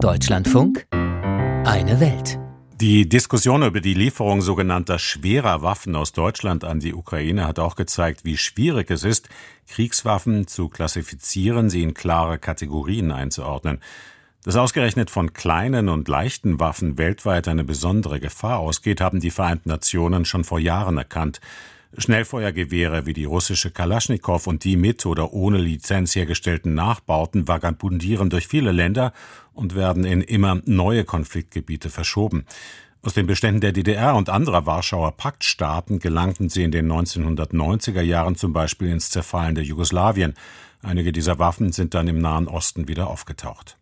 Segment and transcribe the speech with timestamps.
[0.00, 2.38] Deutschlandfunk Eine Welt.
[2.80, 7.74] Die Diskussion über die Lieferung sogenannter schwerer Waffen aus Deutschland an die Ukraine hat auch
[7.74, 9.28] gezeigt, wie schwierig es ist,
[9.66, 13.80] Kriegswaffen zu klassifizieren, sie in klare Kategorien einzuordnen.
[14.44, 19.68] Dass ausgerechnet von kleinen und leichten Waffen weltweit eine besondere Gefahr ausgeht, haben die Vereinten
[19.68, 21.40] Nationen schon vor Jahren erkannt.
[21.96, 28.46] Schnellfeuergewehre wie die russische Kalaschnikow und die mit oder ohne Lizenz hergestellten Nachbauten vagabundieren durch
[28.46, 29.12] viele Länder
[29.54, 32.44] und werden in immer neue Konfliktgebiete verschoben.
[33.02, 38.34] Aus den Beständen der DDR und anderer Warschauer Paktstaaten gelangten sie in den 1990er Jahren
[38.36, 40.34] zum Beispiel ins zerfallende Jugoslawien.
[40.82, 43.78] Einige dieser Waffen sind dann im Nahen Osten wieder aufgetaucht.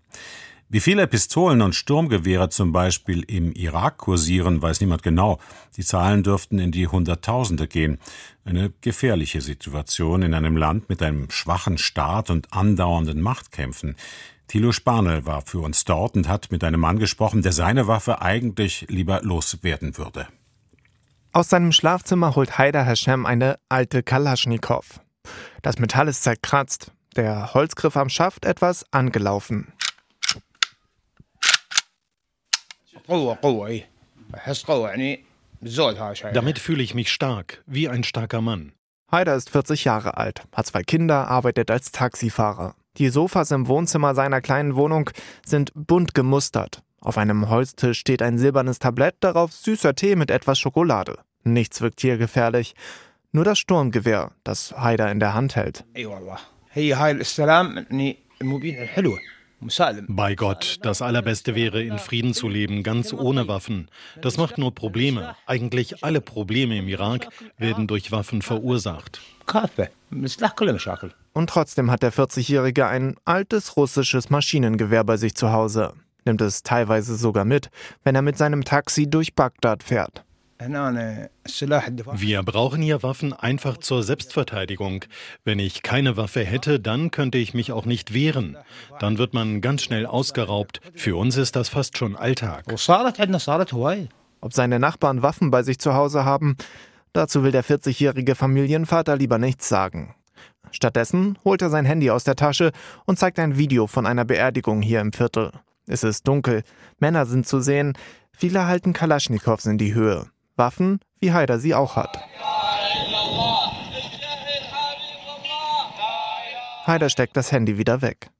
[0.69, 5.39] Wie viele Pistolen und Sturmgewehre zum Beispiel im Irak kursieren, weiß niemand genau.
[5.77, 7.99] Die Zahlen dürften in die Hunderttausende gehen.
[8.45, 13.95] Eine gefährliche Situation in einem Land mit einem schwachen Staat und andauernden Machtkämpfen.
[14.49, 18.21] Thilo Spanel war für uns dort und hat mit einem Mann gesprochen, der seine Waffe
[18.21, 20.27] eigentlich lieber loswerden würde.
[21.33, 25.01] Aus seinem Schlafzimmer holt Haider Hashem eine alte Kalaschnikow.
[25.63, 29.73] Das Metall ist zerkratzt, der Holzgriff am Schaft etwas angelaufen.
[36.33, 38.73] Damit fühle ich mich stark, wie ein starker Mann.
[39.11, 42.75] Haider ist 40 Jahre alt, hat zwei Kinder, arbeitet als Taxifahrer.
[42.99, 45.11] Die Sofas im Wohnzimmer seiner kleinen Wohnung
[45.45, 46.83] sind bunt gemustert.
[47.01, 51.19] Auf einem Holztisch steht ein silbernes Tablett, darauf süßer Tee mit etwas Schokolade.
[51.45, 52.75] Nichts wirkt hier gefährlich.
[53.31, 55.85] Nur das Sturmgewehr, das Haider in der Hand hält.
[60.09, 63.89] Bei Gott, das Allerbeste wäre, in Frieden zu leben, ganz ohne Waffen.
[64.21, 65.35] Das macht nur Probleme.
[65.47, 69.21] Eigentlich alle Probleme im Irak werden durch Waffen verursacht.
[71.33, 75.95] Und trotzdem hat der 40-Jährige ein altes russisches Maschinengewehr bei sich zu Hause.
[76.25, 77.71] Nimmt es teilweise sogar mit,
[78.05, 80.26] wenn er mit seinem Taxi durch Bagdad fährt.
[80.59, 85.05] Wir brauchen hier Waffen einfach zur Selbstverteidigung.
[85.45, 88.57] Wenn ich keine Waffe hätte, dann könnte ich mich auch nicht wehren.
[88.99, 90.81] Dann wird man ganz schnell ausgeraubt.
[90.95, 92.65] Für uns ist das fast schon Alltag.
[94.41, 96.57] Ob seine Nachbarn Waffen bei sich zu Hause haben,
[97.13, 100.15] dazu will der 40-jährige Familienvater lieber nichts sagen.
[100.71, 102.73] Stattdessen holt er sein Handy aus der Tasche
[103.05, 105.53] und zeigt ein Video von einer Beerdigung hier im Viertel.
[105.87, 106.65] Es ist dunkel,
[106.99, 107.93] Männer sind zu sehen,
[108.33, 110.27] viele halten Kalaschnikows in die Höhe.
[110.57, 112.19] Waffen, wie Haider sie auch hat.
[116.87, 118.31] Haider steckt das Handy wieder weg.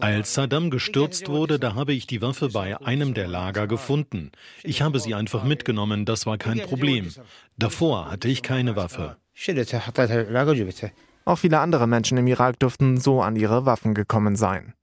[0.00, 4.32] Als Saddam gestürzt wurde, da habe ich die Waffe bei einem der Lager gefunden.
[4.64, 7.08] Ich habe sie einfach mitgenommen, das war kein Problem.
[7.56, 9.16] Davor hatte ich keine Waffe.
[11.24, 14.74] Auch viele andere Menschen im Irak dürften so an ihre Waffen gekommen sein.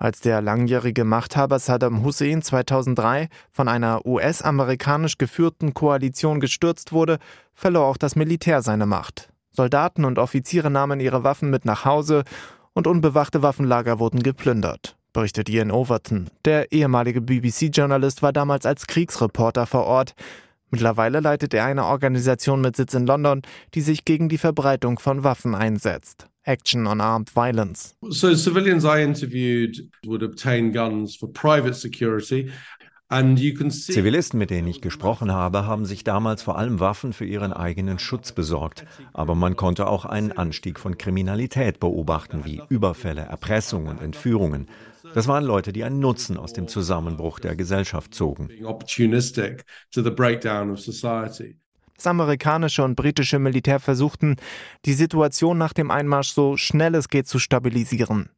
[0.00, 7.18] Als der langjährige Machthaber Saddam Hussein 2003 von einer US-amerikanisch geführten Koalition gestürzt wurde,
[7.52, 9.28] verlor auch das Militär seine Macht.
[9.50, 12.24] Soldaten und Offiziere nahmen ihre Waffen mit nach Hause
[12.72, 16.30] und unbewachte Waffenlager wurden geplündert, berichtet Ian Overton.
[16.46, 20.14] Der ehemalige BBC-Journalist war damals als Kriegsreporter vor Ort.
[20.70, 23.42] Mittlerweile leitet er eine Organisation mit Sitz in London,
[23.74, 26.29] die sich gegen die Verbreitung von Waffen einsetzt.
[26.44, 27.94] Action on Armed Violence.
[28.10, 32.50] So civilians I interviewed would obtain guns for private security.
[33.10, 37.98] Zivilisten, mit denen ich gesprochen habe, haben sich damals vor allem Waffen für ihren eigenen
[37.98, 38.84] Schutz besorgt.
[39.12, 44.68] Aber man konnte auch einen Anstieg von Kriminalität beobachten, wie Überfälle, Erpressung und Entführungen.
[45.12, 48.48] Das waren Leute, die einen Nutzen aus dem Zusammenbruch der Gesellschaft zogen.
[52.00, 54.36] Das amerikanische und britische Militär versuchten,
[54.86, 58.30] die Situation nach dem Einmarsch so schnell es geht zu stabilisieren.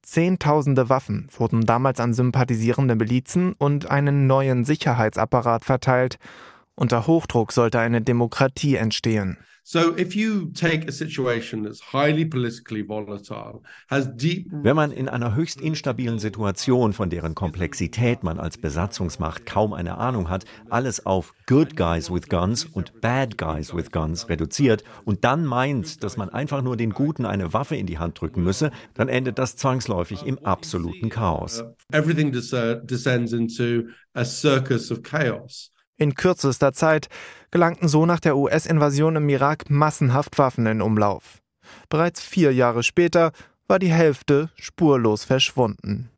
[0.00, 6.16] Zehntausende Waffen wurden damals an sympathisierende Milizen und einen neuen Sicherheitsapparat verteilt.
[6.74, 9.36] Unter Hochdruck sollte eine Demokratie entstehen.
[14.62, 19.98] Wenn man in einer höchst instabilen Situation, von deren Komplexität man als Besatzungsmacht kaum eine
[19.98, 25.22] Ahnung hat, alles auf Good Guys with Guns und Bad Guys with Guns reduziert und
[25.24, 28.72] dann meint, dass man einfach nur den Guten eine Waffe in die Hand drücken müsse,
[28.94, 31.62] dann endet das zwangsläufig im absoluten Chaos.
[31.92, 33.84] Everything descends into
[34.14, 35.72] a circus of chaos.
[36.02, 37.08] In kürzester Zeit
[37.52, 41.38] gelangten so nach der US-Invasion im Irak massenhaft Waffen in Umlauf.
[41.88, 43.30] Bereits vier Jahre später
[43.68, 46.10] war die Hälfte spurlos verschwunden.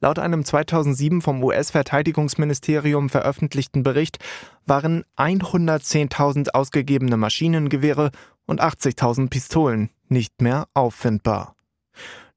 [0.00, 4.18] Laut einem 2007 vom US-Verteidigungsministerium veröffentlichten Bericht
[4.66, 8.10] waren 110.000 ausgegebene Maschinengewehre
[8.44, 11.55] und 80.000 Pistolen nicht mehr auffindbar.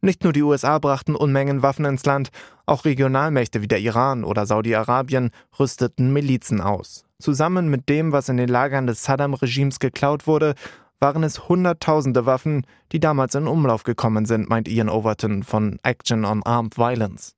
[0.02, 2.30] Nicht nur die USA brachten Unmengen Waffen ins Land,
[2.66, 7.04] auch Regionalmächte wie der Iran oder Saudi-Arabien rüsteten Milizen aus.
[7.20, 10.56] Zusammen mit dem, was in den Lagern des Saddam-Regimes geklaut wurde,
[11.02, 16.24] waren es Hunderttausende Waffen, die damals in Umlauf gekommen sind, meint Ian Overton von Action
[16.24, 17.36] on Armed Violence.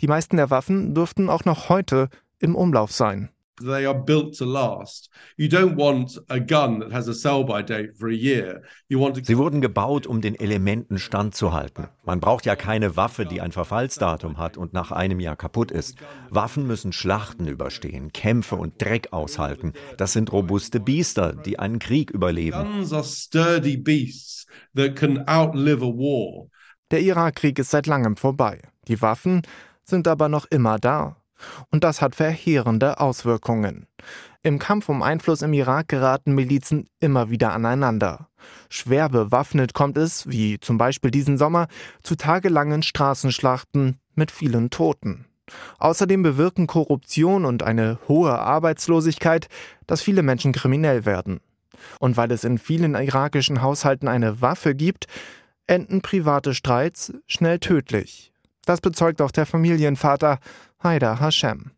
[0.00, 2.08] Die meisten der Waffen dürften auch noch heute
[2.40, 3.30] im Umlauf sein.
[3.60, 5.10] They are built to last.
[5.36, 8.62] You don't want a gun that has a sell-by date for a year.
[8.88, 11.88] You want to Sie wurden gebaut, um den Elementen standzuhalten.
[12.04, 15.98] Man braucht ja keine Waffe, die ein Verfallsdatum hat und nach einem Jahr kaputt ist.
[16.30, 19.74] Waffen müssen Schlachten überstehen, Kämpfe und Dreck aushalten.
[19.98, 22.64] Das sind robuste Biester, die einen Krieg überleben.
[22.64, 26.48] Guns are sturdy beasts that can outlive a war.
[26.90, 28.60] Der Irakkrieg ist seit langem vorbei.
[28.88, 29.42] Die Waffen
[29.84, 31.19] sind aber noch immer da.
[31.70, 33.86] Und das hat verheerende Auswirkungen.
[34.42, 38.28] Im Kampf um Einfluss im Irak geraten Milizen immer wieder aneinander.
[38.70, 41.68] Schwer bewaffnet kommt es, wie zum Beispiel diesen Sommer,
[42.02, 45.26] zu tagelangen Straßenschlachten mit vielen Toten.
[45.78, 49.48] Außerdem bewirken Korruption und eine hohe Arbeitslosigkeit,
[49.86, 51.40] dass viele Menschen kriminell werden.
[51.98, 55.06] Und weil es in vielen irakischen Haushalten eine Waffe gibt,
[55.66, 58.29] enden private Streits schnell tödlich.
[58.70, 60.38] Das bezeugt auch der Familienvater
[60.80, 61.72] Haider Hashem.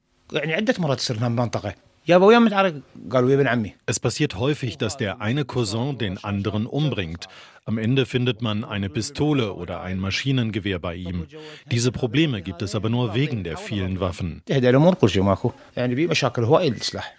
[3.87, 7.29] Es passiert häufig, dass der eine Cousin den anderen umbringt.
[7.65, 11.27] Am Ende findet man eine Pistole oder ein Maschinengewehr bei ihm.
[11.71, 14.43] Diese Probleme gibt es aber nur wegen der vielen Waffen.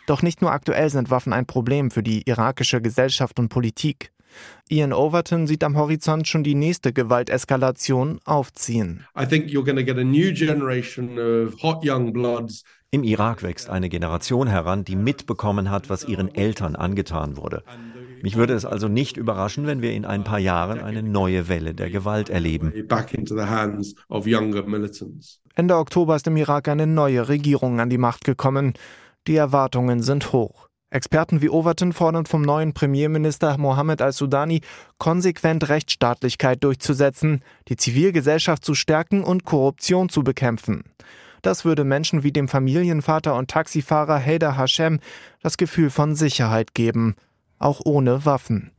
[0.05, 4.12] Doch nicht nur aktuell sind Waffen ein Problem für die irakische Gesellschaft und Politik.
[4.69, 9.05] Ian Overton sieht am Horizont schon die nächste Gewalteskalation aufziehen.
[9.19, 12.63] I think you're going to get a new generation of hot young bloods
[12.93, 17.63] Im Irak wächst eine Generation heran, die mitbekommen hat, was ihren Eltern angetan wurde.
[18.21, 21.73] Mich würde es also nicht überraschen, wenn wir in ein paar Jahren eine neue Welle
[21.73, 22.71] der Gewalt erleben.
[25.55, 28.73] Ende Oktober ist im Irak eine neue Regierung an die Macht gekommen.
[29.25, 30.69] Die Erwartungen sind hoch.
[30.93, 34.61] Experten wie Overton fordern vom neuen Premierminister Mohammed al-Sudani,
[34.99, 40.83] konsequent Rechtsstaatlichkeit durchzusetzen, die Zivilgesellschaft zu stärken und Korruption zu bekämpfen.
[41.41, 44.99] Das würde Menschen wie dem Familienvater und Taxifahrer Haider Hashem
[45.41, 47.15] das Gefühl von Sicherheit geben,
[47.57, 48.71] auch ohne Waffen.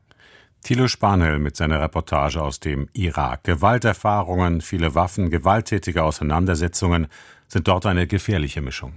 [0.62, 3.42] Thilo Spanel mit seiner Reportage aus dem Irak.
[3.42, 7.08] Gewalterfahrungen, viele Waffen, gewalttätige Auseinandersetzungen
[7.48, 8.94] sind dort eine gefährliche Mischung.